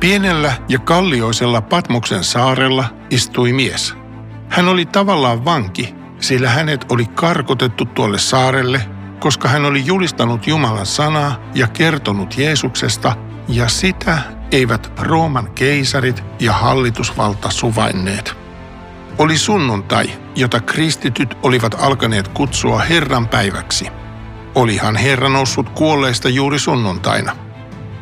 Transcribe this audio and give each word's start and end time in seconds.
Pienellä 0.00 0.52
ja 0.68 0.78
kallioisella 0.78 1.60
Patmoksen 1.60 2.24
saarella 2.24 2.84
istui 3.10 3.52
mies. 3.52 3.94
Hän 4.48 4.68
oli 4.68 4.86
tavallaan 4.86 5.44
vanki, 5.44 5.94
sillä 6.20 6.50
hänet 6.50 6.86
oli 6.88 7.06
karkotettu 7.06 7.84
tuolle 7.84 8.18
saarelle, 8.18 8.80
koska 9.20 9.48
hän 9.48 9.64
oli 9.64 9.86
julistanut 9.86 10.46
Jumalan 10.46 10.86
sanaa 10.86 11.40
ja 11.54 11.66
kertonut 11.66 12.38
Jeesuksesta, 12.38 13.16
ja 13.48 13.68
sitä 13.68 14.18
eivät 14.52 14.92
Rooman 15.00 15.50
keisarit 15.54 16.24
ja 16.40 16.52
hallitusvalta 16.52 17.50
suvainneet. 17.50 18.36
Oli 19.18 19.38
sunnuntai, 19.38 20.10
jota 20.36 20.60
kristityt 20.60 21.36
olivat 21.42 21.76
alkaneet 21.78 22.28
kutsua 22.28 22.78
Herran 22.78 23.28
päiväksi. 23.28 23.86
Olihan 24.54 24.96
Herra 24.96 25.28
noussut 25.28 25.68
kuolleista 25.68 26.28
juuri 26.28 26.58
sunnuntaina. 26.58 27.36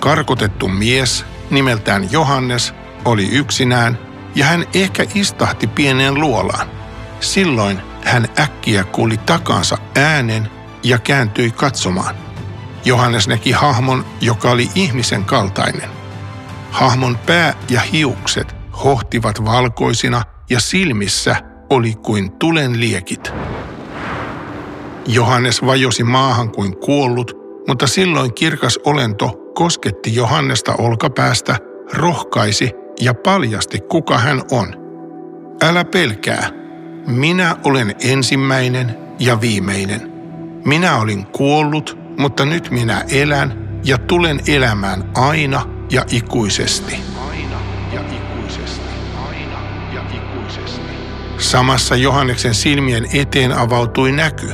Karkotettu 0.00 0.68
mies, 0.68 1.24
nimeltään 1.50 2.12
Johannes, 2.12 2.74
oli 3.04 3.28
yksinään 3.28 3.98
ja 4.34 4.44
hän 4.44 4.64
ehkä 4.74 5.04
istahti 5.14 5.66
pieneen 5.66 6.14
luolaan. 6.14 6.68
Silloin 7.20 7.78
hän 8.04 8.28
äkkiä 8.40 8.84
kuuli 8.84 9.16
takansa 9.16 9.78
äänen 9.96 10.50
ja 10.82 10.98
kääntyi 10.98 11.50
katsomaan. 11.50 12.14
Johannes 12.84 13.28
näki 13.28 13.52
hahmon, 13.52 14.04
joka 14.20 14.50
oli 14.50 14.68
ihmisen 14.74 15.24
kaltainen. 15.24 15.90
Hahmon 16.70 17.18
pää 17.26 17.54
ja 17.70 17.80
hiukset 17.80 18.56
hohtivat 18.84 19.44
valkoisina 19.44 20.22
ja 20.50 20.60
silmissä 20.60 21.36
oli 21.70 21.94
kuin 21.94 22.32
tulen 22.32 22.80
liekit. 22.80 23.32
Johannes 25.06 25.66
vajosi 25.66 26.04
maahan 26.04 26.50
kuin 26.50 26.76
kuollut, 26.76 27.32
mutta 27.68 27.86
silloin 27.86 28.34
kirkas 28.34 28.78
olento 28.84 29.47
kosketti 29.58 30.14
Johannesta 30.14 30.74
olkapäästä, 30.78 31.56
rohkaisi 31.92 32.70
ja 33.00 33.14
paljasti, 33.14 33.80
kuka 33.80 34.18
hän 34.18 34.42
on. 34.50 34.68
Älä 35.62 35.84
pelkää, 35.84 36.50
minä 37.06 37.56
olen 37.64 37.94
ensimmäinen 38.04 38.98
ja 39.18 39.40
viimeinen. 39.40 40.12
Minä 40.64 40.96
olin 40.96 41.26
kuollut, 41.26 41.98
mutta 42.18 42.44
nyt 42.44 42.70
minä 42.70 43.04
elän 43.10 43.80
ja 43.84 43.98
tulen 43.98 44.40
elämään 44.46 45.10
aina 45.14 45.62
ja 45.90 46.04
ikuisesti. 46.10 46.96
Aina 47.30 47.60
ja 47.92 48.00
ikuisesti. 48.00 48.88
Aina 49.28 49.58
ja 49.94 50.02
ikuisesti. 50.14 50.80
Samassa 51.38 51.96
Johanneksen 51.96 52.54
silmien 52.54 53.06
eteen 53.14 53.52
avautui 53.52 54.12
näky. 54.12 54.48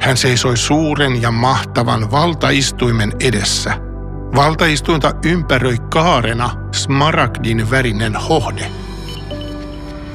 Hän 0.00 0.16
seisoi 0.16 0.56
suuren 0.56 1.22
ja 1.22 1.30
mahtavan 1.30 2.10
valtaistuimen 2.10 3.12
edessä. 3.20 3.87
Valtaistuinta 4.34 5.12
ympäröi 5.24 5.76
kaarena 5.90 6.50
smaragdin 6.72 7.70
värinen 7.70 8.16
hohde. 8.16 8.70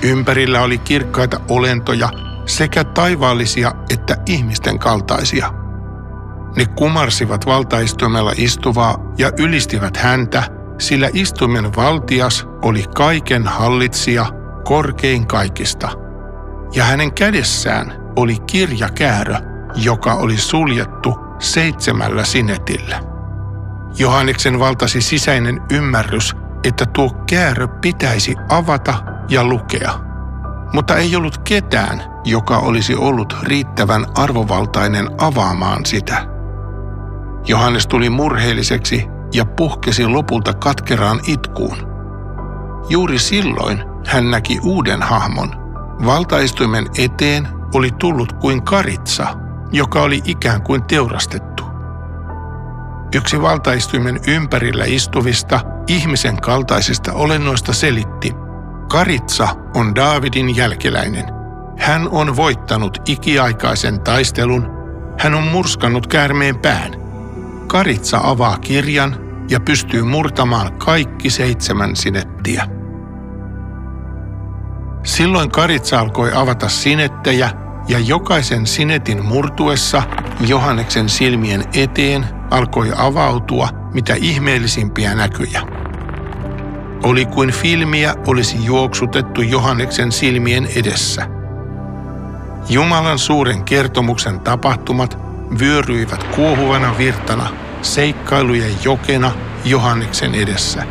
Ympärillä 0.03 0.61
oli 0.61 0.77
kirkkaita 0.77 1.39
olentoja, 1.49 2.09
sekä 2.45 2.83
taivaallisia 2.83 3.71
että 3.89 4.15
ihmisten 4.25 4.79
kaltaisia. 4.79 5.53
Ne 6.55 6.65
kumarsivat 6.65 7.45
valtaistuimella 7.45 8.31
istuvaa 8.35 9.13
ja 9.17 9.31
ylistivät 9.37 9.97
häntä, 9.97 10.43
sillä 10.79 11.09
istuimen 11.13 11.75
valtias 11.75 12.47
oli 12.61 12.85
kaiken 12.95 13.43
hallitsija, 13.43 14.25
korkein 14.63 15.27
kaikista. 15.27 15.89
Ja 16.73 16.83
hänen 16.83 17.13
kädessään 17.13 17.93
oli 18.15 18.37
kirjakäärö, 18.47 19.35
joka 19.75 20.13
oli 20.13 20.37
suljettu 20.37 21.15
seitsemällä 21.39 22.25
sinetillä. 22.25 23.12
Johanneksen 23.97 24.59
valtasi 24.59 25.01
sisäinen 25.01 25.61
ymmärrys, 25.71 26.35
että 26.63 26.85
tuo 26.85 27.09
käärö 27.29 27.67
pitäisi 27.67 28.35
avata 28.49 28.93
ja 29.29 29.43
lukea. 29.43 29.93
Mutta 30.73 30.95
ei 30.95 31.15
ollut 31.15 31.37
ketään, 31.37 32.03
joka 32.25 32.57
olisi 32.57 32.95
ollut 32.95 33.37
riittävän 33.43 34.05
arvovaltainen 34.17 35.09
avaamaan 35.17 35.85
sitä. 35.85 36.27
Johannes 37.47 37.87
tuli 37.87 38.09
murheelliseksi 38.09 39.07
ja 39.33 39.45
puhkesi 39.45 40.07
lopulta 40.07 40.53
katkeraan 40.53 41.19
itkuun. 41.27 41.77
Juuri 42.89 43.19
silloin 43.19 43.83
hän 44.07 44.31
näki 44.31 44.59
uuden 44.63 45.01
hahmon. 45.01 45.49
Valtaistuimen 46.05 46.85
eteen 46.97 47.47
oli 47.73 47.89
tullut 47.99 48.33
kuin 48.33 48.63
karitsa, 48.63 49.27
joka 49.71 50.01
oli 50.01 50.21
ikään 50.25 50.61
kuin 50.61 50.83
teurastettu. 50.83 51.52
Yksi 53.15 53.41
valtaistuimen 53.41 54.19
ympärillä 54.27 54.83
istuvista 54.87 55.59
ihmisen 55.87 56.41
kaltaisista 56.41 57.13
olennoista 57.13 57.73
selitti, 57.73 58.33
Karitsa 58.89 59.47
on 59.75 59.95
Daavidin 59.95 60.55
jälkeläinen. 60.55 61.25
Hän 61.77 62.09
on 62.11 62.35
voittanut 62.35 63.01
ikiaikaisen 63.05 63.99
taistelun. 63.99 64.71
Hän 65.19 65.33
on 65.33 65.43
murskannut 65.43 66.07
käärmeen 66.07 66.57
pään. 66.59 66.91
Karitsa 67.67 68.19
avaa 68.23 68.57
kirjan 68.57 69.15
ja 69.49 69.59
pystyy 69.59 70.03
murtamaan 70.03 70.73
kaikki 70.73 71.29
seitsemän 71.29 71.95
sinettiä. 71.95 72.67
Silloin 75.03 75.51
Karitsa 75.51 75.99
alkoi 75.99 76.31
avata 76.35 76.69
sinettejä 76.69 77.49
ja 77.87 77.99
jokaisen 77.99 78.67
sinetin 78.67 79.25
murtuessa 79.25 80.03
Johanneksen 80.47 81.09
silmien 81.09 81.63
eteen 81.73 82.42
alkoi 82.53 82.91
avautua 82.97 83.69
mitä 83.93 84.13
ihmeellisimpiä 84.17 85.15
näkyjä. 85.15 85.61
Oli 87.03 87.25
kuin 87.25 87.51
filmiä 87.51 88.15
olisi 88.27 88.65
juoksutettu 88.65 89.41
Johanneksen 89.41 90.11
silmien 90.11 90.67
edessä. 90.75 91.27
Jumalan 92.69 93.19
suuren 93.19 93.63
kertomuksen 93.63 94.39
tapahtumat 94.39 95.17
vyöryivät 95.59 96.23
kuohuvana 96.23 96.97
virtana 96.97 97.49
seikkailujen 97.81 98.75
jokena 98.83 99.31
Johanneksen 99.65 100.35
edessä. 100.35 100.83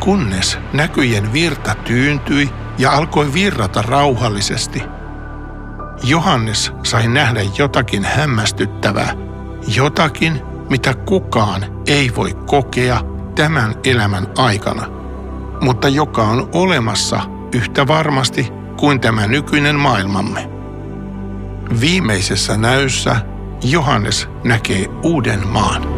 Kunnes 0.00 0.58
näkyjen 0.72 1.32
virta 1.32 1.74
tyyntyi 1.74 2.50
ja 2.78 2.92
alkoi 2.92 3.34
virrata 3.34 3.82
rauhallisesti. 3.82 4.82
Johannes 6.02 6.72
sai 6.82 7.08
nähdä 7.08 7.40
jotakin 7.58 8.04
hämmästyttävää, 8.04 9.25
jotakin, 9.76 10.40
mitä 10.70 10.94
kukaan 10.94 11.64
ei 11.86 12.10
voi 12.16 12.34
kokea 12.46 13.00
tämän 13.34 13.74
elämän 13.84 14.26
aikana, 14.38 14.86
mutta 15.60 15.88
joka 15.88 16.22
on 16.22 16.48
olemassa 16.52 17.20
yhtä 17.54 17.86
varmasti 17.86 18.52
kuin 18.76 19.00
tämä 19.00 19.26
nykyinen 19.26 19.76
maailmamme. 19.76 20.50
Viimeisessä 21.80 22.56
näyssä 22.56 23.16
Johannes 23.62 24.28
näkee 24.44 24.86
uuden 25.02 25.46
maan. 25.46 25.95